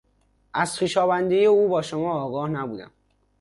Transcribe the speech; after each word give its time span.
از 0.53 0.77
خویشاوندی 0.77 1.45
او 1.45 1.67
با 1.69 1.81
شما 1.81 2.21
آگاه 2.21 2.49
نبودم. 2.49 2.91